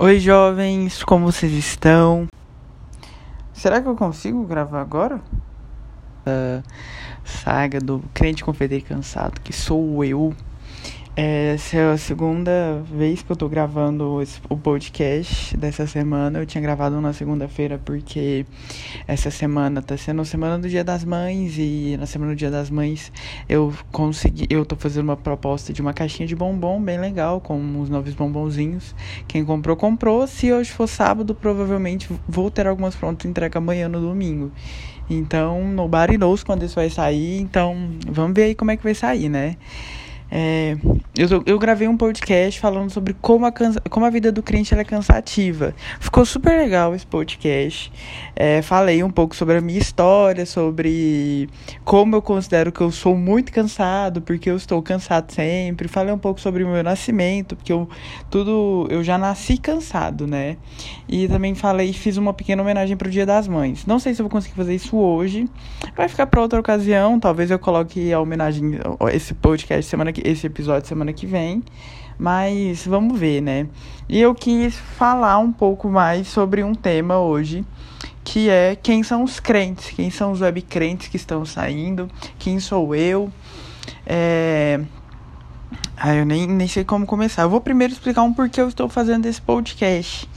[0.00, 2.26] Oi, jovens, como vocês estão?
[3.52, 5.16] Será que eu consigo gravar agora?
[6.26, 6.62] Uh,
[7.22, 10.34] saga do crente confeiteiro cansado, que sou eu.
[11.14, 14.18] Essa é a segunda vez que eu tô gravando
[14.48, 16.38] o podcast dessa semana.
[16.38, 18.46] Eu tinha gravado na segunda-feira porque
[19.06, 22.50] essa semana tá sendo a semana do Dia das Mães e na semana do Dia
[22.50, 23.12] das Mães
[23.46, 27.58] eu consegui, eu tô fazendo uma proposta de uma caixinha de bombom bem legal com
[27.58, 28.94] uns novos bombonzinhos.
[29.28, 30.26] Quem comprou comprou.
[30.26, 34.50] Se hoje for sábado, provavelmente vou ter algumas prontas entrega amanhã no domingo.
[35.10, 38.94] Então, nobody knows quando isso vai sair, então vamos ver aí como é que vai
[38.94, 39.58] sair, né?
[40.34, 40.78] É,
[41.14, 43.52] eu, eu gravei um podcast falando sobre como a,
[43.90, 45.74] como a vida do crente é cansativa.
[46.00, 47.92] Ficou super legal esse podcast.
[48.34, 51.50] É, falei um pouco sobre a minha história, sobre
[51.84, 55.86] como eu considero que eu sou muito cansado, porque eu estou cansado sempre.
[55.86, 57.86] Falei um pouco sobre o meu nascimento, porque eu
[58.30, 60.56] tudo eu já nasci cansado, né?
[61.06, 63.84] E também falei, fiz uma pequena homenagem para o Dia das Mães.
[63.84, 65.46] Não sei se eu vou conseguir fazer isso hoje.
[65.94, 67.20] Vai ficar para outra ocasião.
[67.20, 68.78] Talvez eu coloque a homenagem,
[69.12, 71.62] esse podcast semana que esse episódio semana que vem,
[72.18, 73.66] mas vamos ver, né?
[74.08, 77.64] E eu quis falar um pouco mais sobre um tema hoje,
[78.24, 82.60] que é quem são os crentes, quem são os web crentes que estão saindo, quem
[82.60, 83.32] sou eu.
[84.06, 84.80] É...
[85.96, 87.42] Ah, eu nem, nem sei como começar.
[87.42, 90.28] Eu vou primeiro explicar um porquê eu estou fazendo esse podcast.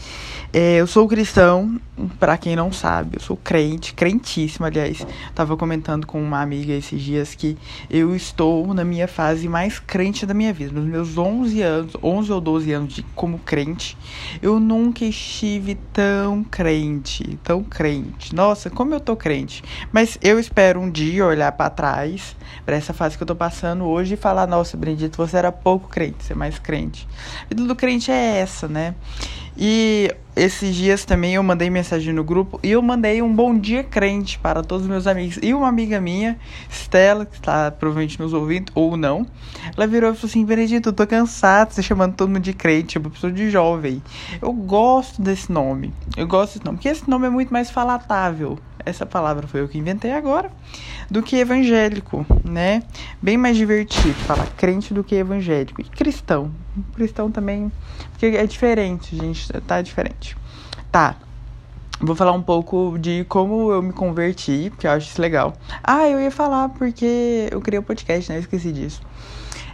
[0.58, 1.82] É, eu sou cristão,
[2.18, 5.06] para quem não sabe, eu sou crente, crentíssimo, aliás.
[5.36, 7.58] Tava comentando com uma amiga esses dias que
[7.90, 10.72] eu estou na minha fase mais crente da minha vida.
[10.72, 13.98] Nos meus 11 anos, 11 ou 12 anos de como crente,
[14.42, 18.34] eu nunca estive tão crente, tão crente.
[18.34, 19.62] Nossa, como eu tô crente.
[19.92, 22.34] Mas eu espero um dia olhar para trás,
[22.66, 25.90] para essa fase que eu tô passando hoje e falar: "Nossa, Bendito, você era pouco
[25.90, 27.06] crente, você é mais crente".
[27.44, 28.96] A vida do crente é essa, né?
[29.58, 33.84] E esses dias também eu mandei mensagem no grupo e eu mandei um bom dia
[33.84, 35.40] crente para todos os meus amigos.
[35.42, 36.38] E uma amiga minha,
[36.70, 39.26] Stella, que está provavelmente nos ouvindo, ou não,
[39.76, 42.54] ela virou e falou assim: Benedito, eu tô cansado de você chamando todo mundo de
[42.54, 44.02] crente, uma pessoa de jovem.
[44.42, 45.94] Eu gosto desse nome.
[46.18, 48.60] Eu gosto desse nome, porque esse nome é muito mais falatável.
[48.86, 50.52] Essa palavra foi eu que inventei agora
[51.10, 52.84] do que evangélico, né?
[53.22, 55.82] Bem mais divertido falar crente do que evangélico.
[55.82, 56.52] E cristão.
[56.94, 57.72] Cristão também,
[58.12, 60.38] porque é diferente, gente, tá diferente.
[60.92, 61.16] Tá.
[62.00, 65.54] Vou falar um pouco de como eu me converti, porque eu acho isso legal.
[65.84, 68.38] Ah, eu ia falar porque eu criei o um podcast, né?
[68.38, 69.02] Eu esqueci disso.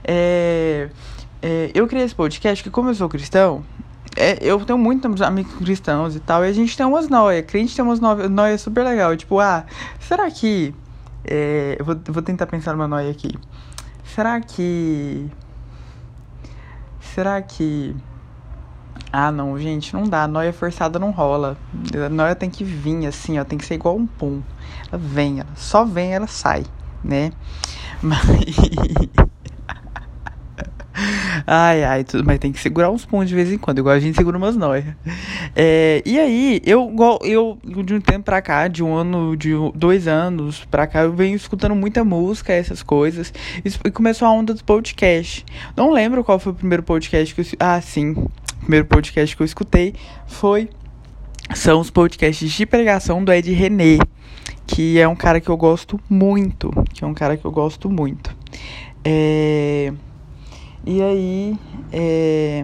[0.03, 0.89] É,
[1.41, 3.63] é, eu criei esse podcast que, como eu sou cristão,
[4.15, 7.45] é, eu tenho muitos amigos cristãos e tal, e a gente tem umas noias.
[7.45, 9.15] Crente tem umas noias super legal.
[9.15, 9.65] Tipo, ah,
[9.99, 10.73] será que
[11.23, 13.33] é, eu vou, vou tentar pensar numa noia aqui.
[14.03, 15.29] Será que.
[16.99, 17.95] Será que.
[19.11, 20.27] Ah, não, gente, não dá.
[20.27, 21.57] Noia forçada não rola.
[22.05, 23.43] A noia tem que vir assim, ó.
[23.43, 24.41] Tem que ser igual um pum.
[24.91, 26.65] Ela vem, ela só vem, ela sai,
[27.03, 27.31] né?
[28.01, 29.29] Mas.
[31.45, 33.99] Ai, ai, tudo, mas tem que segurar uns pontos de vez em quando, igual a
[33.99, 34.85] gente segura umas noias.
[35.55, 36.93] É, e aí, eu,
[37.23, 41.13] eu, de um tempo pra cá, de um ano, de dois anos pra cá, eu
[41.13, 43.33] venho escutando muita música, essas coisas.
[43.63, 45.45] E começou a onda dos podcasts.
[45.75, 47.45] Não lembro qual foi o primeiro podcast que eu.
[47.59, 48.11] Ah, sim.
[48.11, 48.31] O
[48.61, 49.93] primeiro podcast que eu escutei
[50.27, 50.69] foi.
[51.53, 53.97] São os podcasts de pregação do Ed René,
[54.65, 56.71] que é um cara que eu gosto muito.
[56.93, 58.33] Que é um cara que eu gosto muito.
[59.03, 59.91] É.
[60.85, 61.59] E aí,
[61.91, 62.63] é...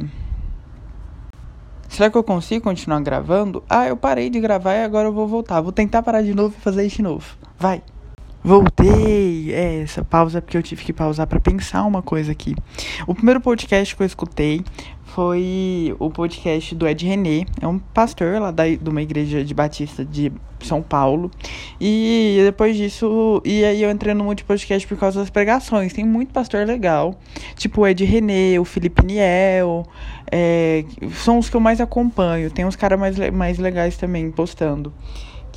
[1.88, 3.64] será que eu consigo continuar gravando?
[3.70, 5.62] Ah, eu parei de gravar e agora eu vou voltar.
[5.62, 7.38] Vou tentar parar de novo e fazer isso de novo.
[7.60, 7.84] Vai.
[8.48, 9.54] Voltei!
[9.54, 12.56] É, essa pausa é porque eu tive que pausar para pensar uma coisa aqui.
[13.06, 14.64] O primeiro podcast que eu escutei
[15.04, 19.54] foi o podcast do Ed René, é um pastor lá da, de uma igreja de
[19.54, 20.32] Batista de
[20.62, 21.30] São Paulo.
[21.78, 25.92] E depois disso, e aí eu entrei no monte de podcast por causa das pregações.
[25.92, 27.20] Tem muito pastor legal,
[27.58, 29.86] tipo o Ed René, o Felipe Niel,
[30.32, 32.50] é, são os que eu mais acompanho.
[32.50, 34.94] Tem uns caras mais, mais legais também postando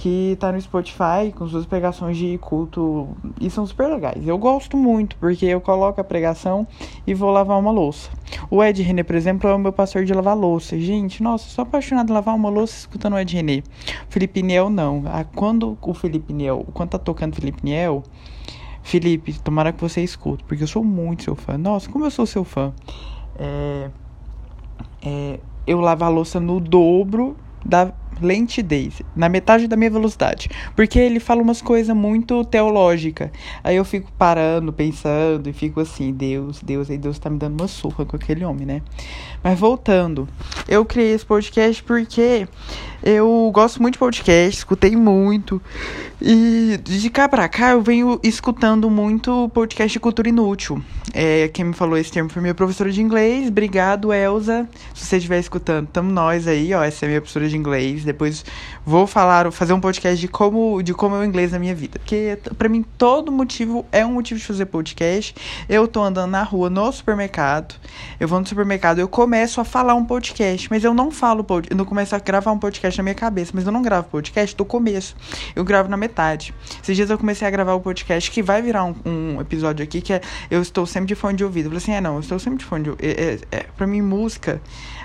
[0.00, 3.08] que tá no Spotify com suas pregações de culto
[3.38, 4.26] e são super legais.
[4.26, 6.66] Eu gosto muito porque eu coloco a pregação
[7.06, 8.08] e vou lavar uma louça.
[8.50, 10.78] O Ed René, por exemplo, é o meu pastor de lavar louça.
[10.80, 13.62] Gente, nossa, sou apaixonado em lavar uma louça escutando o Ed René.
[14.08, 15.02] Felipe Niel não.
[15.04, 18.02] Ah, quando o Felipe Niel, quando tá tocando Felipe Niel,
[18.82, 21.58] Felipe, tomara que você escute, porque eu sou muito seu fã.
[21.58, 22.72] Nossa, como eu sou seu fã.
[23.38, 23.90] É,
[25.02, 30.48] é, eu lavo a louça no dobro da lentidez, na metade da minha velocidade.
[30.74, 33.30] Porque ele fala umas coisas muito teológicas.
[33.62, 37.60] Aí eu fico parando, pensando e fico assim, Deus, Deus, aí Deus tá me dando
[37.60, 38.82] uma surra com aquele homem, né?
[39.42, 40.28] Mas voltando,
[40.68, 42.46] eu criei esse podcast porque
[43.02, 45.60] eu gosto muito de podcast, escutei muito.
[46.20, 50.82] E de cá pra cá eu venho escutando muito podcast de cultura inútil.
[51.14, 53.48] É, quem me falou esse termo foi minha professora de inglês.
[53.48, 54.68] Obrigado, Elza.
[54.94, 56.82] Se você estiver escutando, tamo nós aí, ó.
[56.82, 58.04] Essa é minha professora de inglês.
[58.12, 58.44] Depois
[58.84, 61.98] vou falar, fazer um podcast de como, de como é o inglês na minha vida.
[61.98, 65.34] Porque para mim todo motivo é um motivo de fazer podcast.
[65.68, 67.74] Eu tô andando na rua, no supermercado.
[68.18, 71.76] Eu vou no supermercado, eu começo a falar um podcast, mas eu não falo, eu
[71.76, 74.64] não começo a gravar um podcast na minha cabeça, mas eu não gravo podcast do
[74.64, 75.16] começo.
[75.54, 76.54] Eu gravo na metade.
[76.82, 80.00] Esses dias eu comecei a gravar o podcast que vai virar um, um episódio aqui
[80.00, 80.20] que é
[80.50, 81.66] Eu estou sempre de fone de ouvido.
[81.66, 83.06] Eu falei assim: é, não, eu estou sempre de fone de ouvido.
[83.06, 84.60] É, é, é, pra mim, música.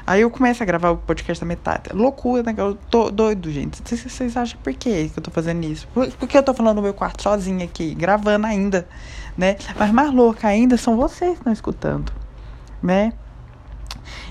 [0.07, 1.89] Aí eu começo a gravar o podcast da metade.
[1.91, 2.53] Loucura, né?
[2.55, 3.81] Eu tô doido, gente.
[3.83, 5.85] Vocês acham por que eu tô fazendo isso?
[5.93, 8.87] Por, por que eu tô falando no meu quarto sozinho aqui, gravando ainda,
[9.37, 9.57] né?
[9.77, 12.13] Mas mais louca ainda são vocês que estão escutando,
[12.81, 13.11] né?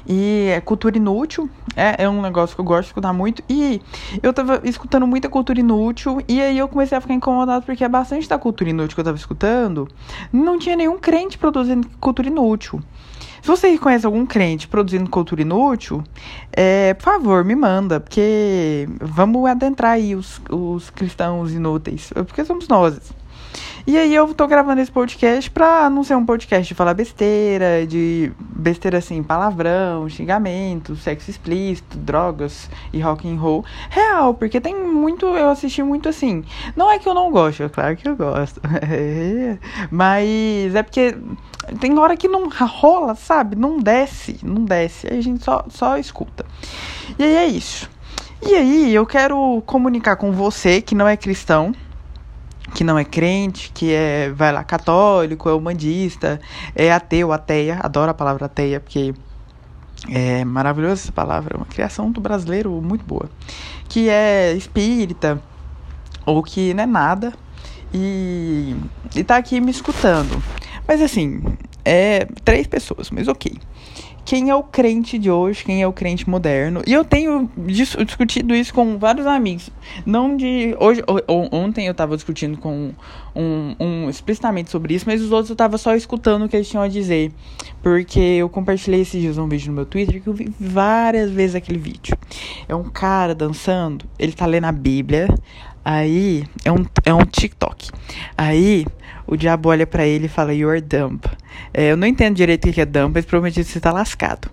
[0.09, 3.43] E é cultura inútil, é, é um negócio que eu gosto de escutar muito.
[3.51, 3.83] E
[4.23, 7.89] eu tava escutando muita cultura inútil, e aí eu comecei a ficar incomodado porque é
[7.89, 9.87] bastante da cultura inútil que eu tava escutando.
[10.33, 12.83] Não tinha nenhum crente produzindo cultura inútil.
[13.45, 16.03] Se você conhece algum crente produzindo cultura inútil,
[16.51, 22.67] é, por favor, me manda, porque vamos adentrar aí os, os cristãos inúteis, porque somos
[22.69, 22.99] nós.
[23.87, 27.87] E aí eu tô gravando esse podcast pra não ser um podcast de falar besteira,
[27.87, 33.63] de besteira assim, palavrão, xingamento, sexo explícito, drogas e rock and roll.
[33.91, 36.43] Real, porque tem muito, eu assisti muito assim.
[36.75, 38.59] Não é que eu não gosto, é claro que eu gosto.
[39.93, 41.19] Mas é porque
[41.79, 43.55] tem hora que não rola, sabe?
[43.55, 45.09] Não desce, não desce.
[45.11, 46.47] Aí a gente só, só escuta.
[47.19, 47.91] E aí é isso.
[48.43, 51.75] E aí eu quero comunicar com você que não é cristão
[52.73, 56.41] que não é crente, que é, vai lá, católico, é humanista,
[56.75, 59.15] é ateu, ateia, adoro a palavra ateia, porque
[60.09, 63.29] é maravilhosa essa palavra, uma criação do brasileiro muito boa,
[63.89, 65.43] que é espírita,
[66.25, 67.33] ou que não é nada,
[67.93, 68.75] e,
[69.15, 70.43] e tá aqui me escutando.
[70.87, 71.43] Mas assim,
[71.85, 73.59] é três pessoas, mas ok
[74.25, 76.83] quem é o crente de hoje, quem é o crente moderno.
[76.87, 79.71] E eu tenho dis discutido isso com vários amigos.
[80.07, 80.75] Não de.
[80.81, 82.93] Hoje, ontem eu estava discutindo com
[83.35, 86.69] um, um, explicitamente sobre isso, mas os outros eu estava só escutando o que eles
[86.69, 87.33] tinham a dizer.
[87.83, 91.57] Porque eu compartilhei esses dias um vídeo no meu Twitter que eu vi várias vezes
[91.57, 92.17] aquele vídeo.
[92.67, 95.29] É um cara dançando, ele tá lendo a Bíblia.
[95.85, 97.91] Aí é um, é um TikTok.
[98.37, 98.87] Aí
[99.27, 101.21] o diabo olha para ele e fala, You're dumb.
[101.73, 104.51] É, eu não entendo direito o que é dumb, mas provavelmente você tá lascado.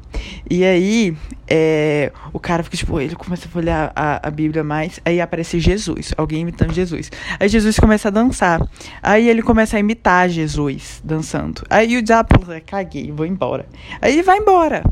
[0.49, 1.15] E aí
[1.47, 5.59] é, o cara fica tipo, ele começa a olhar a, a Bíblia mais, aí aparece
[5.59, 7.11] Jesus, alguém imitando Jesus.
[7.39, 8.61] Aí Jesus começa a dançar.
[9.01, 11.63] Aí ele começa a imitar Jesus dançando.
[11.69, 13.65] Aí o diabo fala, caguei, vou embora.
[14.01, 14.83] Aí ele vai embora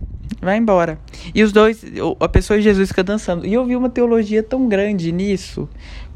[0.42, 0.98] vai embora.
[1.36, 1.84] E os dois,
[2.20, 3.46] a pessoa e Jesus fica dançando.
[3.46, 5.68] E eu vi uma teologia tão grande nisso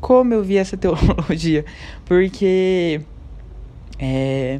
[0.04, 1.64] como eu vi essa teologia,
[2.04, 3.00] porque
[3.98, 4.60] é,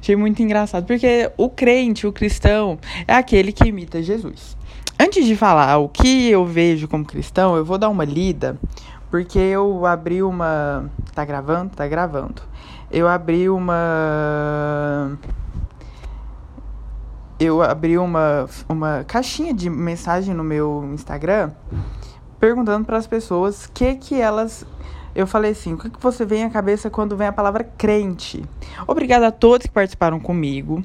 [0.00, 4.56] achei muito engraçado, porque o crente, o cristão, é aquele que imita Jesus.
[4.98, 8.56] Antes de falar o que eu vejo como cristão, eu vou dar uma lida,
[9.10, 10.88] porque eu abri uma.
[11.12, 11.74] Tá gravando?
[11.74, 12.42] Tá gravando.
[12.88, 15.18] Eu abri uma.
[17.40, 21.50] Eu abri uma, uma caixinha de mensagem no meu Instagram
[22.44, 24.66] perguntando para as pessoas que que elas
[25.14, 28.44] eu falei assim: o que, que você vem à cabeça quando vem a palavra crente?
[28.86, 30.84] Obrigada a todos que participaram comigo.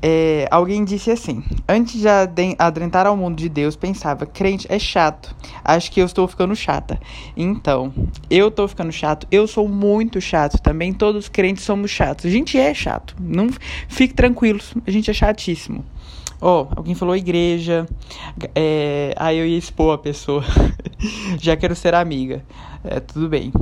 [0.00, 2.08] É, alguém disse assim: antes de
[2.58, 5.36] adentrar ao mundo de Deus, pensava, crente é chato.
[5.62, 6.98] Acho que eu estou ficando chata.
[7.36, 7.92] Então,
[8.30, 9.26] eu estou ficando chato.
[9.30, 10.94] Eu sou muito chato também.
[10.94, 12.24] Todos os crentes somos chatos.
[12.24, 13.14] A gente é chato.
[13.20, 13.50] Não
[13.86, 14.72] fique tranquilos.
[14.86, 15.84] A gente é chatíssimo.
[16.40, 17.86] Ó, oh, alguém falou igreja.
[18.54, 20.44] É, aí eu ia expor a pessoa.
[21.40, 22.42] Já quero ser amiga.
[22.84, 23.52] É, tudo bem.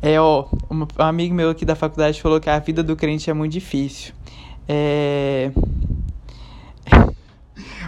[0.00, 3.34] É, ó, um, amigo meu aqui da faculdade falou que a vida do crente é
[3.34, 4.14] muito difícil.
[4.68, 5.50] É.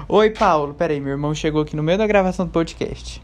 [0.08, 0.74] Oi, Paulo.
[0.74, 3.22] Peraí, meu irmão chegou aqui no meio da gravação do podcast.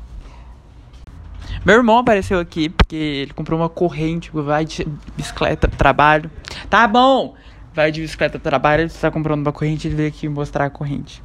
[1.65, 6.31] Meu irmão apareceu aqui porque ele comprou uma corrente, vai de bicicleta pro trabalho.
[6.71, 7.35] Tá bom!
[7.79, 10.71] vai de bicicleta pro trabalho, ele está comprando uma corrente, ele veio aqui mostrar a
[10.71, 11.23] corrente.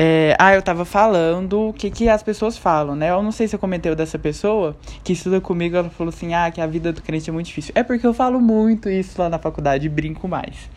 [0.00, 3.10] É, ah, eu tava falando o que, que as pessoas falam, né?
[3.10, 6.48] Eu não sei se eu comentei dessa pessoa que estuda comigo, ela falou assim, ah,
[6.52, 7.72] que a vida do crente é muito difícil.
[7.74, 10.70] É porque eu falo muito isso lá na faculdade e brinco mais.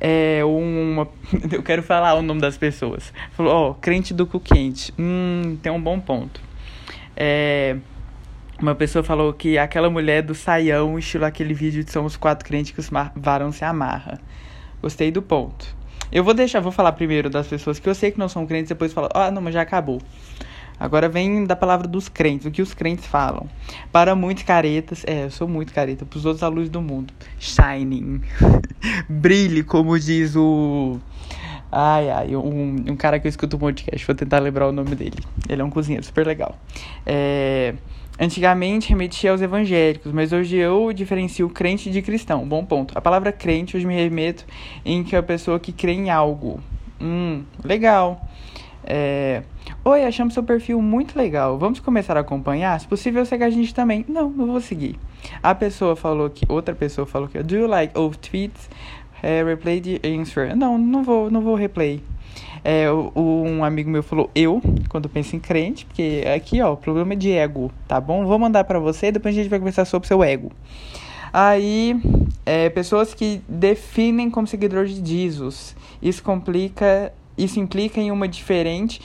[0.00, 1.08] É, uma,
[1.50, 3.12] eu quero falar o nome das pessoas.
[3.32, 4.94] Falou, ó, oh, crente do cu quente.
[4.96, 6.40] Hum, tem um bom ponto.
[7.16, 7.76] É,
[8.60, 12.46] Uma pessoa falou que aquela mulher do saião, estilo aquele vídeo de São os Quatro
[12.46, 14.20] Crentes que os varão se amarra.
[14.80, 15.81] Gostei do ponto.
[16.12, 18.68] Eu vou deixar, vou falar primeiro das pessoas que eu sei que não são crentes,
[18.68, 19.98] depois falar, ah, não, mas já acabou.
[20.78, 23.48] Agora vem da palavra dos crentes, o que os crentes falam.
[23.90, 27.14] Para muitos caretas, é, eu sou muito careta, para os outros a luz do mundo.
[27.38, 28.20] Shining.
[29.08, 30.98] Brilhe, como diz o.
[31.74, 34.94] Ai, ai, um, um cara que eu escuto um podcast, vou tentar lembrar o nome
[34.94, 35.16] dele.
[35.48, 36.54] Ele é um cozinheiro super legal.
[37.06, 37.72] É,
[38.20, 42.46] antigamente remetia aos evangélicos, mas hoje eu diferencio crente de cristão.
[42.46, 42.96] Bom ponto.
[42.96, 44.44] A palavra crente hoje me remeto
[44.84, 46.60] em que é a pessoa que crê em algo.
[47.00, 48.20] Hum, legal.
[48.84, 49.42] É,
[49.84, 51.58] Oi, achamos seu perfil muito legal.
[51.58, 52.78] Vamos começar a acompanhar?
[52.78, 54.04] Se possível, segue a gente também.
[54.08, 54.96] Não, não vou seguir.
[55.42, 56.44] A pessoa falou que.
[56.48, 57.42] Outra pessoa falou que.
[57.42, 58.70] Do you like old tweets?
[59.22, 60.56] É, replay the answer.
[60.56, 62.02] Não, não vou, não vou replay.
[62.64, 62.86] É,
[63.16, 67.16] um amigo meu falou eu, quando penso em crente, porque aqui, ó, o problema é
[67.16, 68.24] de ego, tá bom?
[68.24, 70.50] Vou mandar para você e depois a gente vai conversar sobre seu ego.
[71.32, 72.00] Aí,
[72.44, 75.74] é, pessoas que definem como seguidor de Jesus.
[76.00, 79.00] Isso complica, isso implica em uma diferente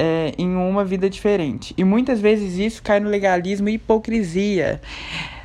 [0.00, 1.74] é, em uma vida diferente.
[1.76, 4.80] E muitas vezes isso cai no legalismo e hipocrisia.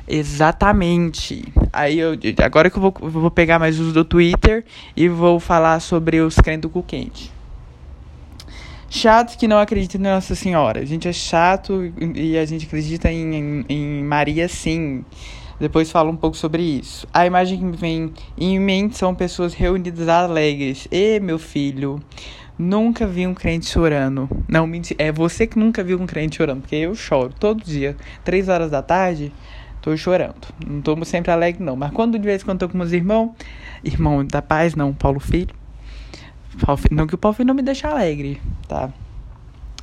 [0.08, 1.44] Exatamente.
[1.72, 4.64] Aí eu agora que eu vou, vou pegar mais os do Twitter
[4.96, 7.32] e vou falar sobre os crentes do cu quente.
[8.88, 10.80] Chatos que não acreditam em Nossa Senhora.
[10.80, 15.04] A gente é chato e a gente acredita em, em, em Maria sim.
[15.58, 17.08] Depois falo um pouco sobre isso.
[17.12, 20.86] A imagem que me vem em mente são pessoas reunidas alegres.
[20.90, 22.00] E meu filho,
[22.58, 24.30] Nunca vi um crente chorando.
[24.48, 25.02] Não, mentira.
[25.02, 27.94] É você que nunca viu um crente chorando, porque eu choro todo dia.
[28.24, 29.30] Três horas da tarde,
[29.86, 30.34] tô chorando.
[30.66, 31.76] Não tô sempre alegre, não.
[31.76, 33.30] Mas quando de vez em quando tô com meus irmãos,
[33.84, 35.54] irmão da paz, não, Paulo Filho.
[36.90, 38.90] Não que o Paulo Filho não me deixa alegre, tá?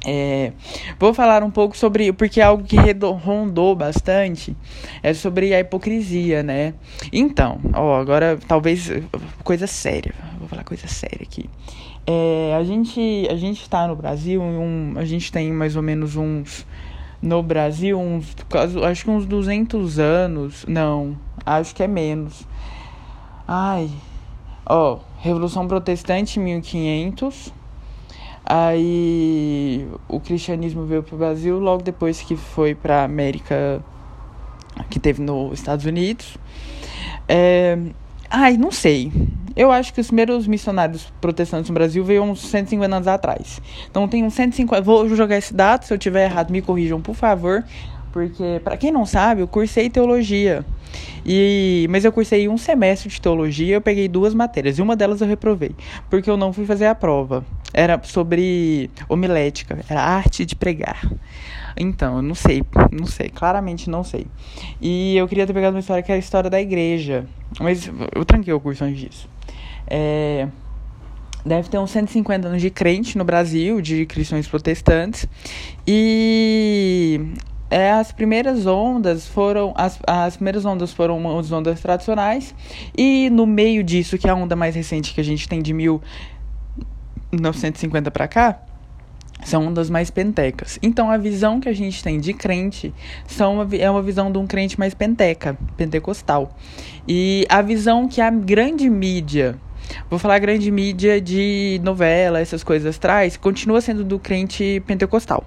[0.06, 0.52] É,
[1.00, 2.76] vou falar um pouco sobre, porque é algo que
[3.24, 4.54] rondou bastante,
[5.02, 6.74] é sobre a hipocrisia, né?
[7.10, 8.92] Então, ó, agora talvez
[9.46, 11.50] coisa séria, vou falar coisa séria aqui.
[12.06, 16.18] É, a gente a gente está no Brasil, um, a gente tem mais ou menos
[16.18, 16.66] uns
[17.24, 18.36] no Brasil uns
[18.86, 22.46] acho que uns 200 anos, não, acho que é menos.
[23.48, 23.90] Ai.
[24.66, 27.54] Ó, Revolução Protestante 1500.
[28.46, 33.82] Aí o cristianismo veio para o Brasil logo depois que foi para América
[34.90, 36.38] que teve nos Estados Unidos.
[37.26, 37.78] É,
[38.34, 39.12] ai, não sei.
[39.56, 43.62] Eu acho que os primeiros missionários protestantes no Brasil veio uns 150 anos atrás.
[43.90, 44.82] Então tem uns 150.
[44.82, 47.64] Vou jogar esse dado, se eu tiver errado, me corrijam, por favor.
[48.14, 50.64] Porque, para quem não sabe, eu cursei teologia.
[51.26, 55.20] E, mas eu cursei um semestre de teologia, eu peguei duas matérias, e uma delas
[55.20, 55.72] eu reprovei,
[56.12, 57.44] porque eu não fui fazer a prova.
[57.74, 61.12] Era sobre homilética, era arte de pregar.
[61.76, 64.28] Então, eu não sei, não sei, claramente não sei.
[64.80, 67.26] E eu queria ter pegado uma história que era a história da igreja,
[67.60, 69.30] mas eu tranquei o curso antes disso.
[69.88, 70.48] É,
[71.44, 75.28] deve ter uns 150 anos de crente no Brasil, de cristãos protestantes.
[75.88, 77.20] E
[77.74, 82.54] é, as primeiras ondas foram as, as primeiras ondas foram as ondas tradicionais
[82.96, 85.74] e no meio disso que é a onda mais recente que a gente tem de
[85.74, 88.60] 1950 para cá
[89.44, 90.78] são ondas mais pentecas.
[90.82, 92.94] Então a visão que a gente tem de crente
[93.26, 96.56] são uma, é uma visão de um crente mais penteca, pentecostal.
[97.08, 99.58] E a visão que a grande mídia
[100.10, 105.44] Vou falar grande mídia de novela, essas coisas traz, continua sendo do crente pentecostal.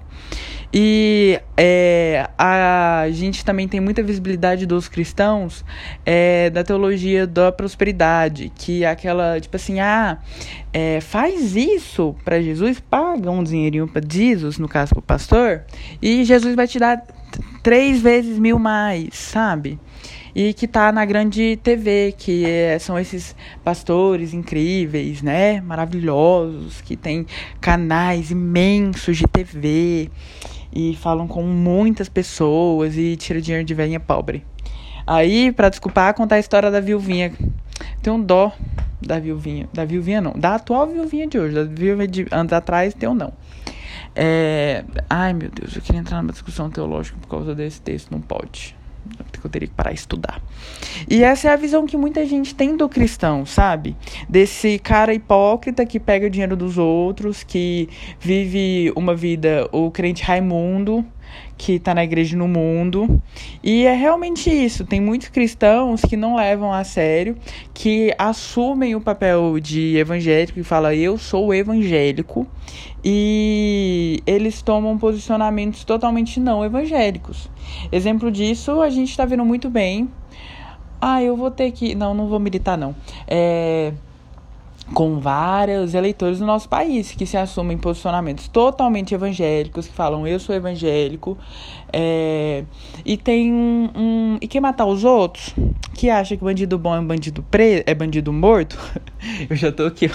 [0.73, 5.63] E é, a gente também tem muita visibilidade dos cristãos
[6.05, 10.17] é, da teologia da prosperidade, que é aquela, tipo assim, ah,
[10.73, 15.63] é, faz isso para Jesus, paga um dinheirinho para Jesus, no caso para pastor,
[16.01, 17.01] e Jesus vai te dar
[17.63, 19.79] três vezes mil mais, sabe?
[20.35, 25.59] e que está na grande TV, que é, são esses pastores incríveis, né?
[25.61, 27.25] Maravilhosos, que tem
[27.59, 30.11] canais imensos de TV
[30.77, 34.45] e falam com muitas pessoas e tira dinheiro de velhinha pobre.
[35.07, 37.33] Aí, para desculpar, contar a história da viuvinha.
[37.99, 38.51] Tem um dó
[39.01, 39.67] da viuvinha.
[39.73, 40.33] Da viuvinha não.
[40.33, 41.55] Da atual viuvinha de hoje.
[41.55, 43.33] Da viuvinha de anos atrás tem um não.
[44.15, 44.83] É...
[45.09, 48.11] Ai, meu Deus, eu queria entrar numa discussão teológica por causa desse texto.
[48.11, 48.76] Não pode
[49.43, 50.41] eu teria que parar e estudar.
[51.09, 53.95] E essa é a visão que muita gente tem do cristão, sabe?
[54.27, 57.87] Desse cara hipócrita que pega o dinheiro dos outros, que
[58.19, 61.05] vive uma vida, o crente Raimundo,
[61.57, 63.21] que tá na igreja no mundo.
[63.63, 64.85] E é realmente isso.
[64.85, 67.35] Tem muitos cristãos que não levam a sério,
[67.73, 72.47] que assumem o papel de evangélico e falam, eu sou evangélico.
[73.03, 77.49] E eles tomam posicionamentos totalmente não evangélicos.
[77.91, 80.09] Exemplo disso, a gente tá vendo muito bem.
[80.99, 81.93] Ah, eu vou ter que.
[81.95, 82.95] Não, não vou militar, não.
[83.27, 83.93] É
[84.93, 90.39] com vários eleitores do nosso país que se assumem posicionamentos totalmente evangélicos, que falam eu
[90.39, 91.37] sou evangélico,
[91.91, 92.63] é,
[93.05, 95.53] e tem um, E quer matar os outros?
[95.93, 98.77] Que acha que bandido bom é bandido preso, é bandido morto?
[99.49, 100.09] Eu já tô aqui.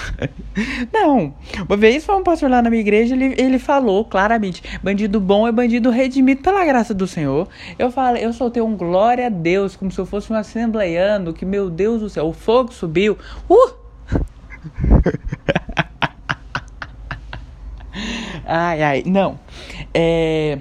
[0.93, 1.35] Não.
[1.67, 5.47] Uma vez foi um pastor lá na minha igreja, ele, ele falou claramente: bandido bom
[5.47, 7.49] é bandido redimido pela graça do Senhor.
[7.79, 11.45] Eu falei, eu soltei um glória a Deus, como se eu fosse um assembleiano, que
[11.45, 13.19] meu Deus do céu, o fogo subiu.
[13.49, 13.82] Uh!
[18.47, 19.39] ai, ai, não.
[19.95, 20.59] É.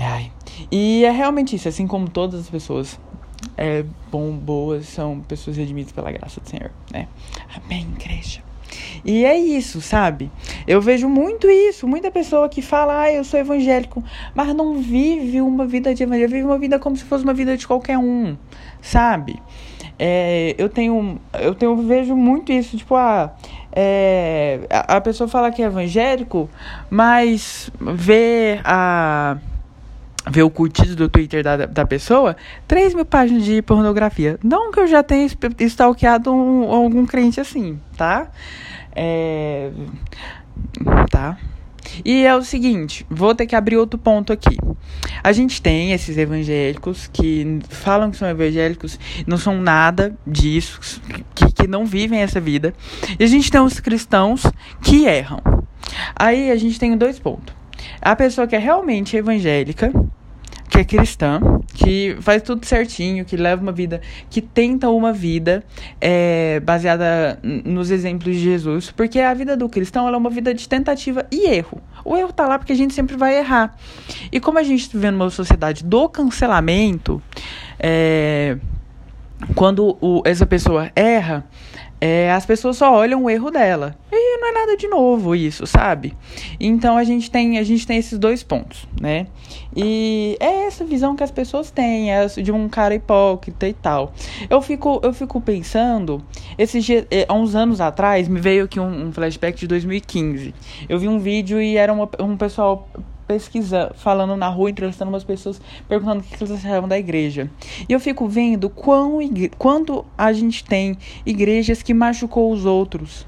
[0.00, 0.32] Ai.
[0.70, 2.98] E é realmente isso, assim como todas as pessoas
[3.56, 7.08] é, bom, boas são pessoas redimidas pela graça do Senhor, né?
[7.54, 8.42] Amém, igreja.
[9.04, 10.30] E é isso, sabe?
[10.66, 14.02] Eu vejo muito isso, muita pessoa que fala, ah, eu sou evangélico,
[14.34, 17.56] mas não vive uma vida de evangélico, vive uma vida como se fosse uma vida
[17.56, 18.36] de qualquer um,
[18.80, 19.40] sabe?
[19.98, 23.32] É, eu tenho, eu tenho, vejo muito isso, tipo, ah,
[23.72, 26.50] é, a, a pessoa fala que é evangélico,
[26.90, 29.36] mas vê a
[30.30, 32.36] ver o curtido do Twitter da, da pessoa,
[32.66, 34.38] 3 mil páginas de pornografia.
[34.42, 35.28] Não que eu já tenha
[35.60, 38.28] stalkeado um, algum crente assim, tá?
[38.96, 39.70] É,
[41.10, 41.36] tá?
[42.04, 44.56] E é o seguinte, vou ter que abrir outro ponto aqui.
[45.22, 51.00] A gente tem esses evangélicos que falam que são evangélicos, não são nada disso,
[51.34, 52.74] que, que não vivem essa vida.
[53.18, 54.42] E a gente tem os cristãos
[54.82, 55.40] que erram.
[56.16, 57.54] Aí a gente tem dois pontos.
[58.00, 59.92] A pessoa que é realmente evangélica,
[60.74, 61.40] que é cristã,
[61.72, 65.62] que faz tudo certinho, que leva uma vida, que tenta uma vida
[66.00, 70.68] é, baseada nos exemplos de Jesus, porque a vida do cristão é uma vida de
[70.68, 71.80] tentativa e erro.
[72.04, 73.76] O erro tá lá porque a gente sempre vai errar.
[74.32, 77.22] E como a gente vive numa sociedade do cancelamento,
[77.78, 78.58] é,
[79.54, 81.46] quando o, essa pessoa erra,
[82.06, 83.96] é, as pessoas só olham o erro dela.
[84.12, 86.14] E não é nada de novo isso, sabe?
[86.60, 89.26] Então a gente tem, a gente tem esses dois pontos, né?
[89.74, 94.12] E é essa visão que as pessoas têm, é de um cara hipócrita e tal.
[94.50, 96.22] Eu fico, eu fico pensando,
[96.58, 100.54] esses dias, é, há uns anos atrás, me veio aqui um, um flashback de 2015.
[100.86, 102.86] Eu vi um vídeo e era uma, um pessoal
[103.26, 107.50] pesquisa, falando na rua, entrevistando umas pessoas, perguntando o que eles achavam da igreja.
[107.88, 109.18] E eu fico vendo quão,
[109.58, 113.26] quanto a gente tem igrejas que machucou os outros.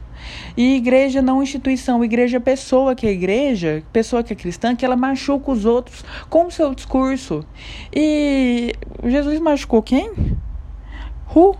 [0.56, 4.96] E igreja não instituição, igreja pessoa que é igreja, pessoa que é cristã, que ela
[4.96, 7.44] machuca os outros com o seu discurso.
[7.94, 8.72] E
[9.04, 10.10] Jesus machucou quem?
[11.26, 11.56] Ru.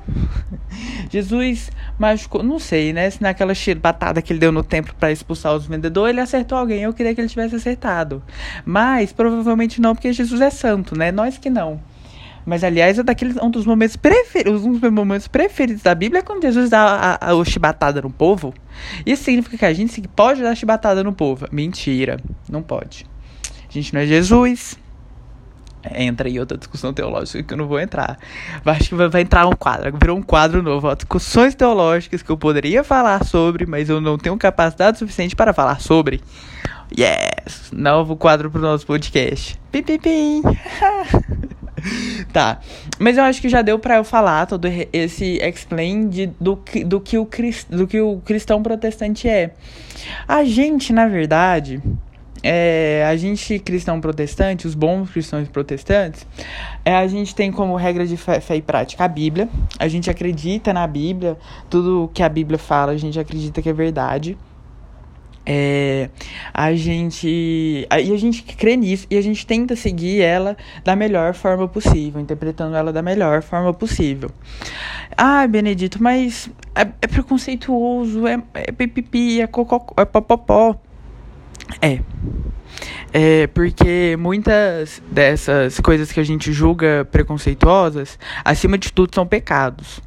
[1.11, 3.11] Jesus machucou, não sei, né?
[3.11, 6.83] Se naquela batada que ele deu no templo para expulsar os vendedores, ele acertou alguém.
[6.83, 8.23] Eu queria que ele tivesse acertado.
[8.65, 11.11] Mas provavelmente não, porque Jesus é santo, né?
[11.13, 11.81] Nós que não.
[12.47, 16.23] Mas, aliás, é daqueles, um dos momentos preferidos, um dos momentos preferidos da Bíblia é
[16.23, 18.55] quando Jesus dá a, a, a chibatada no povo.
[19.05, 21.49] Isso significa que a gente pode dar chibatada no povo.
[21.51, 23.05] Mentira, não pode.
[23.69, 24.79] A gente não é Jesus
[25.95, 28.19] entra em outra discussão teológica que eu não vou entrar.
[28.65, 32.37] Acho que vai entrar um quadro, virou um quadro novo, ó, discussões teológicas que eu
[32.37, 36.21] poderia falar sobre, mas eu não tenho capacidade suficiente para falar sobre.
[36.97, 37.71] Yes!
[37.73, 39.59] Novo quadro pro nosso podcast.
[39.73, 40.43] Pim, pim, pim.
[42.33, 42.61] tá,
[42.99, 47.01] mas eu acho que já deu para eu falar todo esse explain de, do, do,
[47.01, 47.29] que o,
[47.71, 49.53] do que o cristão protestante é.
[50.27, 51.83] A gente, na verdade,
[52.49, 56.25] é, a gente cristão protestante, os bons cristãos protestantes,
[56.85, 59.49] é, a gente tem como regra de fé, fé, e prática a Bíblia.
[59.81, 61.37] A gente acredita na Bíblia,
[61.69, 64.39] tudo que a Bíblia fala, a gente acredita que é verdade.
[65.49, 66.09] É,
[66.55, 71.35] a gente e a gente crê nisso e a gente tenta seguir ela da melhor
[71.35, 74.31] forma possível, interpretando ela da melhor forma possível.
[75.17, 80.77] Ah, Benedito, mas é, é preconceituoso, é, é pipipi, é cocó, é popopó.
[81.81, 82.01] É.
[83.13, 90.01] É porque muitas dessas coisas que a gente julga preconceituosas, acima de tudo, são pecados.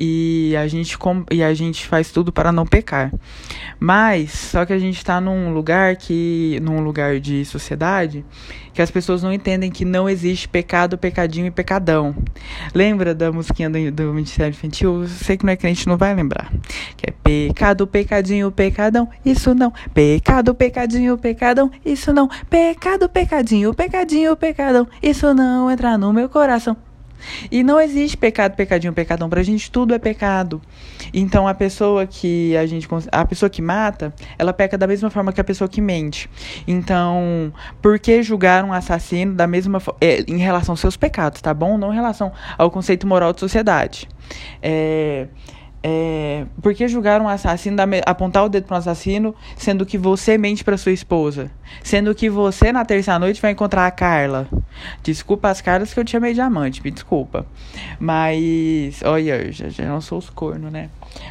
[0.00, 0.96] E a gente
[1.30, 3.12] e a gente faz tudo para não pecar.
[3.78, 8.24] Mas só que a gente está num lugar que num lugar de sociedade
[8.72, 12.14] que as pessoas não entendem que não existe pecado, pecadinho e pecadão.
[12.74, 15.06] Lembra da musiquinha do, do Ministério Infantil?
[15.06, 16.50] Sei que não é crente, não vai lembrar.
[16.96, 19.72] Que é pecado, pecadinho, pecadão, isso não.
[19.92, 22.28] Pecado, pecadinho, pecadão, isso não.
[22.48, 26.76] Pecado, pecadinho, pecadinho, pecadão, isso não entra no meu coração.
[27.50, 29.28] E não existe pecado, pecadinho, pecadão.
[29.28, 30.60] Pra gente tudo é pecado.
[31.12, 35.32] Então a pessoa que a gente a pessoa que mata, ela peca da mesma forma
[35.32, 36.28] que a pessoa que mente.
[36.66, 41.52] Então, por que julgar um assassino da mesma é, em relação aos seus pecados, tá
[41.52, 41.76] bom?
[41.78, 44.08] Não em relação ao conceito moral de sociedade.
[44.62, 45.26] É,
[45.82, 50.36] é, por que julgar um assassino, apontar o dedo para um assassino, sendo que você
[50.36, 51.50] mente para sua esposa?
[51.82, 54.48] Sendo que você, na terça noite, vai encontrar a Carla.
[55.02, 57.46] Desculpa as caras que eu te chamei de amante, me desculpa.
[57.98, 60.90] Mas, olha, já, já não sou os cornos, né?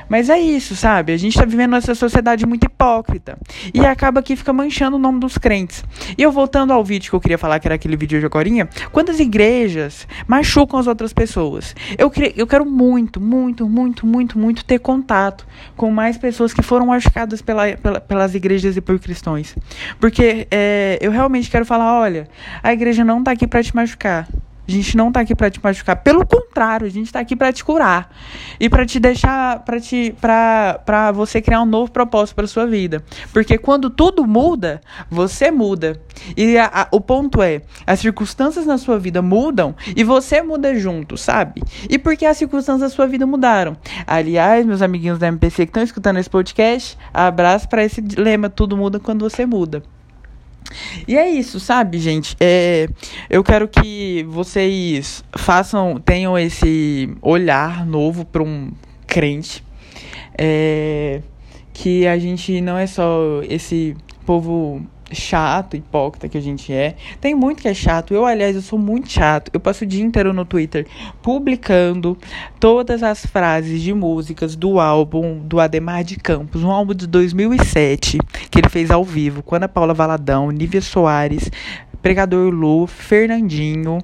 [0.09, 1.13] Mas é isso, sabe?
[1.13, 3.37] A gente tá vivendo nessa sociedade muito hipócrita.
[3.73, 5.83] E acaba que fica manchando o nome dos crentes.
[6.17, 8.67] E eu voltando ao vídeo que eu queria falar, que era aquele vídeo de agorinha,
[8.91, 11.75] quantas igrejas machucam as outras pessoas?
[11.97, 15.45] Eu, eu quero muito, muito, muito, muito, muito ter contato
[15.77, 19.55] com mais pessoas que foram machucadas pela, pela, pelas igrejas e por cristãos.
[19.99, 22.27] Porque é, eu realmente quero falar, olha,
[22.63, 24.27] a igreja não tá aqui para te machucar.
[24.69, 27.51] A gente não tá aqui para te machucar, pelo contrário, a gente tá aqui para
[27.51, 28.15] te curar
[28.59, 32.67] e para te deixar para te para para você criar um novo propósito para sua
[32.67, 33.03] vida.
[33.33, 34.79] Porque quando tudo muda,
[35.09, 35.99] você muda.
[36.37, 40.75] E a, a, o ponto é, as circunstâncias na sua vida mudam e você muda
[40.75, 41.63] junto, sabe?
[41.89, 43.75] E porque as circunstâncias da sua vida mudaram.
[44.05, 48.77] Aliás, meus amiguinhos da MPC que estão escutando esse podcast, abraço para esse lema tudo
[48.77, 49.81] muda quando você muda.
[51.07, 52.35] E é isso, sabe, gente?
[52.39, 52.87] É,
[53.29, 58.71] eu quero que vocês façam, tenham esse olhar novo para um
[59.07, 59.63] crente.
[60.37, 61.21] É,
[61.73, 63.95] que a gente não é só esse
[64.25, 66.95] povo chato, hipócrita que a gente é.
[67.19, 68.13] Tem muito que é chato.
[68.13, 69.49] Eu, aliás, eu sou muito chato.
[69.53, 70.87] Eu passo o dia inteiro no Twitter
[71.21, 72.17] publicando
[72.59, 78.17] todas as frases de músicas do álbum do Ademar de Campos, um álbum de 2007
[78.49, 81.49] que ele fez ao vivo com Ana Paula Valadão, Nívia Soares,
[82.01, 83.99] Pregador Lu, Fernandinho,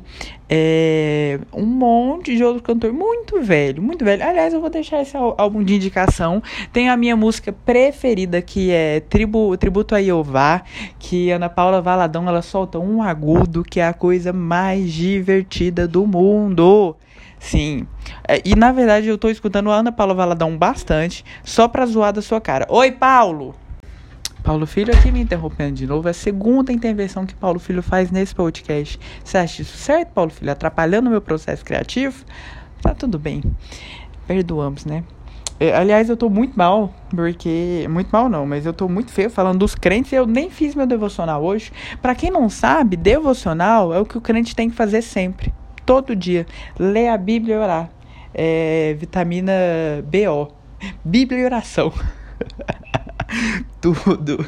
[0.49, 4.23] é, um monte de outro cantor muito velho, muito velho.
[4.23, 6.41] Aliás, eu vou deixar esse álbum de indicação.
[6.73, 10.63] Tem a minha música preferida que é Tribu, Tributo a Jeová,
[10.99, 16.05] que Ana Paula Valadão ela solta um agudo que é a coisa mais divertida do
[16.05, 16.95] mundo.
[17.39, 17.87] Sim.
[18.27, 22.11] É, e na verdade eu tô escutando a Ana Paula Valadão bastante, só pra zoar
[22.11, 22.65] da sua cara.
[22.69, 23.55] Oi, Paulo!
[24.45, 26.07] Paulo Filho aqui me interrompendo de novo.
[26.07, 28.99] É a segunda intervenção que Paulo Filho faz nesse podcast.
[29.23, 30.51] Você acha isso certo, Paulo Filho?
[30.51, 32.23] Atrapalhando o meu processo criativo?
[32.79, 33.41] Tá tudo bem.
[34.27, 35.03] Perdoamos, né?
[35.59, 37.87] É, aliás, eu tô muito mal, porque.
[37.89, 40.85] Muito mal não, mas eu tô muito feio falando dos crentes eu nem fiz meu
[40.85, 41.71] devocional hoje.
[41.99, 45.51] Para quem não sabe, devocional é o que o crente tem que fazer sempre.
[45.87, 46.45] Todo dia.
[46.77, 47.89] Ler a Bíblia e orar.
[48.31, 49.53] É, vitamina
[50.03, 50.53] BO.
[51.03, 51.91] Bíblia e oração.
[53.81, 54.45] Tudo.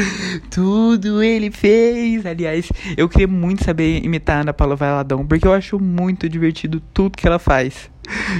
[0.50, 2.26] Tudo ele fez.
[2.26, 6.80] Aliás, eu queria muito saber imitar a Ana Paula Valadão, porque eu acho muito divertido
[6.92, 7.90] tudo que ela faz.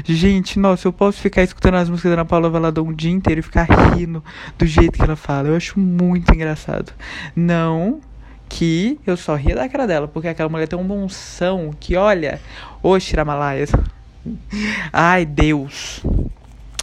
[0.05, 3.41] Gente, nossa, eu posso ficar escutando as músicas da Ana Paula Valadão o dia inteiro
[3.41, 4.23] e ficar rindo
[4.59, 5.49] do jeito que ela fala.
[5.49, 6.93] Eu acho muito engraçado.
[7.35, 8.01] Não
[8.49, 12.41] que eu só ria da cara dela, porque aquela mulher tem um som que, olha,
[12.81, 13.73] ô Shiramalaias.
[14.93, 16.01] Ai, Deus.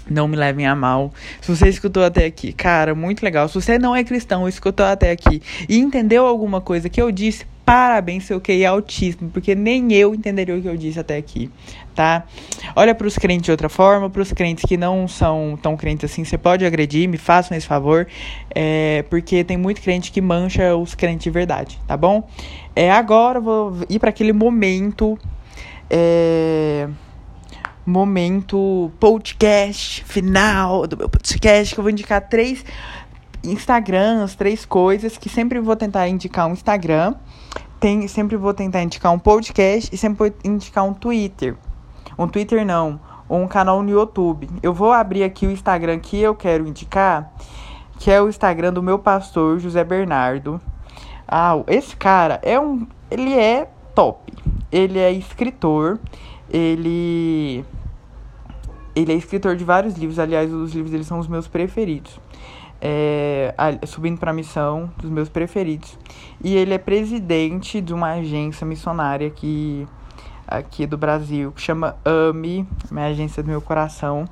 [0.10, 1.14] Não me levem a mal.
[1.42, 3.48] Se você escutou até aqui, cara, muito legal.
[3.48, 7.46] Se você não é cristão, escutou até aqui e entendeu alguma coisa que eu disse,
[7.66, 11.50] parabéns, seu é autismo, porque nem eu entenderia o que eu disse até aqui,
[11.96, 12.26] tá?
[12.76, 16.12] Olha para os crentes de outra forma, para os crentes que não são tão crentes
[16.12, 18.06] assim, você pode agredir, me façam esse favor,
[18.54, 22.28] é, porque tem muito crente que mancha os crentes de verdade, tá bom?
[22.76, 25.18] É, agora eu vou ir para aquele momento.
[25.90, 26.88] É
[27.86, 32.64] momento podcast final do meu podcast, que eu vou indicar três
[33.44, 37.16] Instagrams, três coisas, que sempre vou tentar indicar um Instagram,
[37.80, 41.58] tem, sempre vou tentar indicar um podcast e sempre vou indicar um Twitter.
[42.18, 44.50] Um Twitter não, um canal no YouTube.
[44.62, 47.34] Eu vou abrir aqui o Instagram que eu quero indicar,
[48.00, 50.62] que é o Instagram do meu pastor José Bernardo.
[51.28, 54.32] Ah, esse cara é um, ele é top.
[54.72, 56.00] Ele é escritor,
[56.54, 57.66] ele
[58.96, 62.20] ele é escritor de vários livros, aliás, os livros dele são os meus preferidos.
[62.80, 63.56] É,
[63.88, 65.98] subindo para a missão, dos meus preferidos.
[66.44, 69.88] E ele é presidente de uma agência missionária que
[70.46, 74.28] aqui do Brasil, que chama AMI, minha agência do meu coração.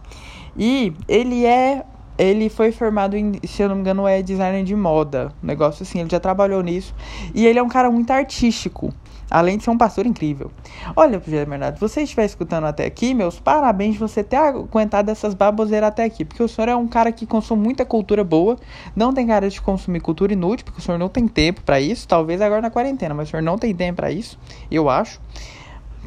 [0.55, 1.85] E ele é
[2.17, 5.33] ele foi formado em, se eu não me engano, é designer de moda.
[5.41, 6.93] Um negócio assim, ele já trabalhou nisso.
[7.33, 8.93] E ele é um cara muito artístico.
[9.31, 10.51] Além de ser um pastor incrível.
[10.93, 16.03] Olha, Bernardo, você estiver escutando até aqui, meus parabéns você ter aguentado essas baboseiras até
[16.03, 16.25] aqui.
[16.25, 18.57] Porque o senhor é um cara que consome muita cultura boa.
[18.93, 22.05] Não tem cara de consumir cultura inútil, porque o senhor não tem tempo para isso.
[22.05, 24.37] Talvez agora na quarentena, mas o senhor não tem tempo para isso.
[24.69, 25.21] Eu acho.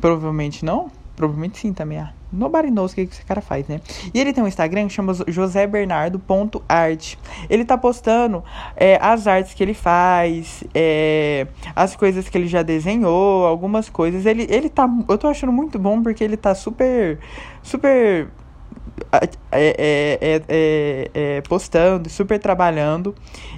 [0.01, 0.91] Provavelmente não.
[1.17, 1.99] Provavelmente sim também.
[1.99, 3.81] Ah, nobody knows o que esse cara faz, né?
[4.13, 7.17] E ele tem um Instagram que chama josébernardo.art.
[7.49, 8.43] Ele tá postando
[8.77, 14.27] é, as artes que ele faz, é, as coisas que ele já desenhou, algumas coisas.
[14.27, 14.89] Ele, ele tá.
[15.09, 17.19] Eu tô achando muito bom porque ele tá super.
[17.63, 18.29] Super.
[19.11, 23.15] É, é, é, é, postando, super trabalhando.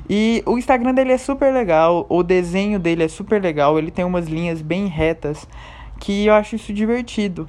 [0.08, 4.04] E o Instagram dele é super legal, o desenho dele é super legal, ele tem
[4.04, 5.46] umas linhas bem retas
[5.98, 7.46] que eu acho isso divertido.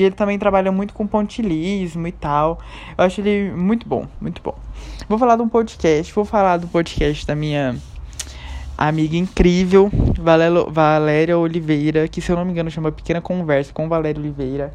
[0.00, 2.58] E ele também trabalha muito com pontilismo e tal.
[2.96, 4.54] Eu acho ele muito bom, muito bom.
[5.08, 7.76] Vou falar de um podcast, vou falar do podcast da minha
[8.78, 9.90] amiga incrível,
[10.70, 14.72] Valéria Oliveira, que se eu não me engano chama Pequena Conversa com Valéria Oliveira.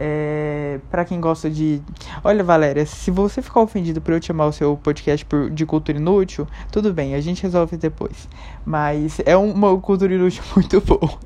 [0.00, 1.82] É, para quem gosta de.
[2.22, 5.98] Olha, Valéria, se você ficar ofendido por eu chamar o seu podcast por, de cultura
[5.98, 8.28] inútil, tudo bem, a gente resolve depois.
[8.64, 11.18] Mas é uma cultura inútil muito boa.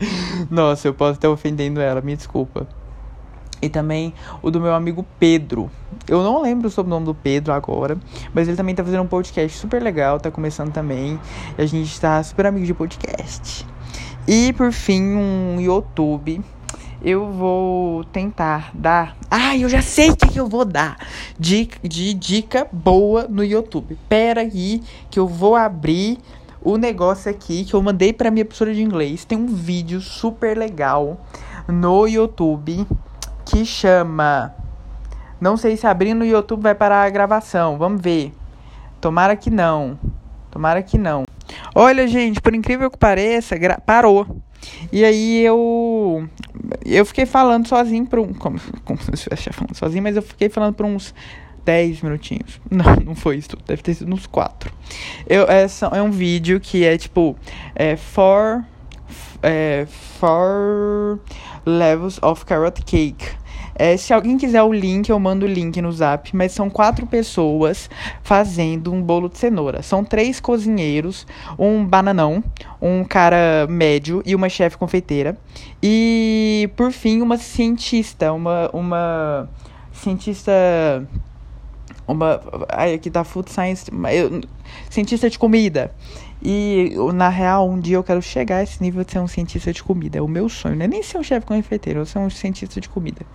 [0.50, 2.66] Nossa, eu posso estar ofendendo ela, me desculpa.
[3.62, 5.70] E também o do meu amigo Pedro.
[6.08, 7.98] Eu não lembro o nome do Pedro agora,
[8.32, 11.20] mas ele também tá fazendo um podcast super legal, tá começando também.
[11.58, 13.66] E a gente tá super amigo de podcast.
[14.26, 16.40] E por fim, um YouTube.
[17.02, 19.16] Eu vou tentar dar.
[19.30, 20.98] Ah, eu já sei o que, que eu vou dar
[21.38, 23.98] de, de dica boa no YouTube.
[24.08, 26.18] Pera aí, que eu vou abrir
[26.62, 29.24] o negócio aqui que eu mandei para minha professora de inglês.
[29.24, 31.20] Tem um vídeo super legal
[31.68, 32.86] no YouTube
[33.44, 34.54] que chama.
[35.40, 37.78] Não sei se abrindo no YouTube vai parar a gravação.
[37.78, 38.32] Vamos ver.
[39.00, 39.98] Tomara que não.
[40.50, 41.24] Tomara que não.
[41.74, 44.26] Olha, gente, por incrível que pareça, parou.
[44.92, 46.28] E aí eu
[46.84, 50.22] eu fiquei falando sozinho por um como, como se eu estivesse falando sozinho, mas eu
[50.22, 51.14] fiquei falando por uns
[51.70, 52.60] 10 minutinhos.
[52.68, 54.72] Não, não foi isso Deve ter sido uns 4.
[55.28, 57.36] Eu, é, é um vídeo que é tipo.
[57.76, 58.64] É, four,
[59.42, 59.86] é,
[60.18, 61.20] four
[61.64, 63.24] levels of carrot cake.
[63.76, 66.34] É, se alguém quiser o link, eu mando o link no zap.
[66.34, 67.88] Mas são quatro pessoas
[68.22, 69.80] fazendo um bolo de cenoura.
[69.80, 72.42] São três cozinheiros, um bananão,
[72.82, 75.38] um cara médio e uma chefe confeiteira.
[75.80, 79.48] E, por fim, uma cientista, uma, uma
[79.92, 80.52] cientista
[82.06, 84.40] uma ai, aqui da Food Science, eu,
[84.88, 85.92] cientista de comida.
[86.42, 89.72] E na real, um dia eu quero chegar a esse nível de ser um cientista
[89.72, 90.18] de comida.
[90.18, 90.74] É o meu sonho.
[90.74, 93.26] Não é nem ser um chefe confeiteiro, eu ser um cientista de comida.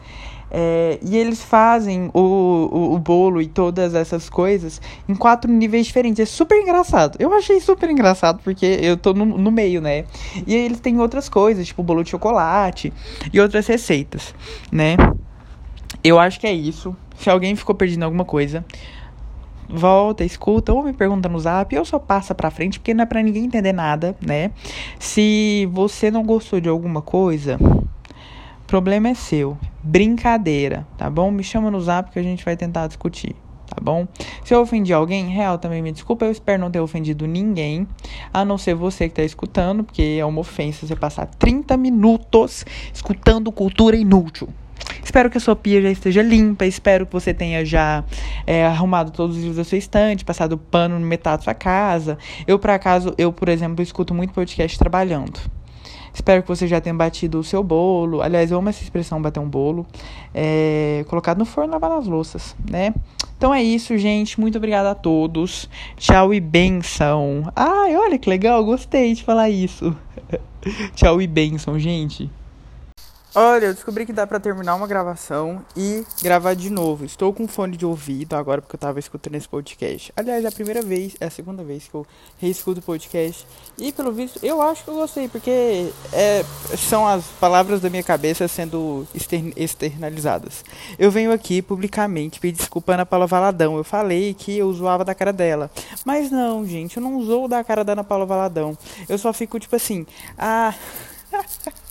[0.49, 5.86] É, e eles fazem o, o, o, bolo e todas essas coisas em quatro níveis
[5.86, 6.19] diferentes.
[6.19, 7.15] É super engraçado.
[7.19, 10.06] Eu achei super engraçado porque eu tô no, no meio, né?
[10.47, 12.91] E eles têm outras coisas, tipo bolo de chocolate
[13.32, 14.34] e outras receitas,
[14.71, 14.95] né?
[16.08, 16.96] Eu acho que é isso.
[17.18, 18.63] Se alguém ficou perdendo alguma coisa,
[19.68, 23.08] volta, escuta ou me pergunta no zap, ou só passa pra frente, porque não é
[23.08, 24.52] pra ninguém entender nada, né?
[25.00, 27.58] Se você não gostou de alguma coisa,
[28.68, 29.58] problema é seu.
[29.82, 31.32] Brincadeira, tá bom?
[31.32, 33.36] Me chama no zap que a gente vai tentar discutir.
[33.65, 34.08] Tá bom?
[34.44, 36.26] Se eu ofendi alguém, real também me desculpa.
[36.26, 37.88] Eu espero não ter ofendido ninguém,
[38.32, 42.63] a não ser você que tá escutando, porque é uma ofensa você passar 30 minutos
[42.94, 44.48] escutando cultura inútil.
[45.03, 46.65] Espero que a sua pia já esteja limpa.
[46.65, 48.03] Espero que você tenha já
[48.45, 52.17] é, arrumado todos os livros da sua estante, passado pano no metade da sua casa.
[52.45, 55.39] Eu, por acaso, eu, por exemplo, escuto muito podcast trabalhando.
[56.13, 58.21] Espero que você já tenha batido o seu bolo.
[58.21, 59.85] Aliás, eu amo essa expressão bater um bolo.
[60.33, 62.93] É, colocado no forno lavar as louças, né?
[63.38, 64.39] Então é isso, gente.
[64.39, 65.69] Muito obrigada a todos.
[65.97, 67.51] Tchau e benção.
[67.53, 69.95] Ai, olha que legal, gostei de falar isso.
[70.95, 72.29] Tchau e benção, gente.
[73.38, 77.04] Olha, eu descobri que dá para terminar uma gravação e gravar de novo.
[77.04, 80.13] Estou com fone de ouvido agora porque eu tava escutando esse podcast.
[80.15, 83.45] Aliás, é a primeira vez, é a segunda vez que eu reescuto o podcast.
[83.78, 86.45] E pelo visto, eu acho que eu gostei, porque é,
[86.78, 89.06] são as palavras da minha cabeça sendo
[89.58, 90.63] externalizadas.
[90.98, 93.76] Eu venho aqui publicamente pedir desculpa Ana Paula Valadão.
[93.76, 95.69] Eu falei que eu zoava da cara dela.
[96.06, 98.78] Mas não, gente, eu não zoo da cara da Ana Paula Valadão.
[99.10, 100.74] Eu só fico tipo assim, ah.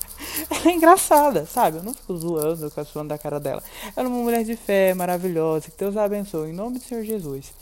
[0.50, 1.78] Ela é engraçada, sabe?
[1.78, 3.62] Eu não fico zoando, com a zoando da cara dela.
[3.96, 5.70] Ela é uma mulher de fé, maravilhosa.
[5.70, 6.50] Que Deus a abençoe.
[6.50, 7.52] Em nome do Senhor Jesus.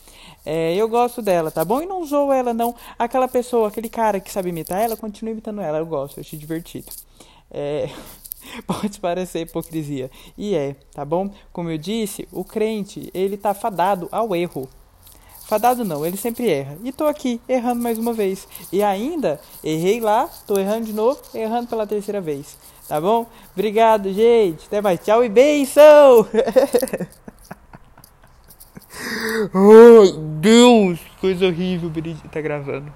[0.45, 1.81] É, eu gosto dela, tá bom?
[1.83, 2.75] E não zoo ela, não.
[2.99, 5.79] Aquela pessoa, aquele cara que sabe imitar ela, continua imitando ela.
[5.79, 6.91] Eu gosto, eu acho divertido.
[7.51, 7.89] É.
[8.67, 10.11] Pode parecer hipocrisia.
[10.37, 11.31] E é, tá bom?
[11.53, 14.69] Como eu disse, o crente, ele tá fadado ao erro.
[15.53, 16.79] Fadado não, ele sempre erra.
[16.83, 18.49] E tô aqui, errando mais uma vez.
[18.73, 22.57] E ainda, errei lá, tô errando de novo, errando pela terceira vez.
[22.89, 23.27] Tá bom?
[23.53, 24.65] Obrigado, gente.
[24.65, 24.99] Até mais.
[25.01, 26.27] Tchau e benção!
[29.53, 30.99] Ai, Deus!
[31.21, 32.91] Coisa horrível, Benedito tá gravando.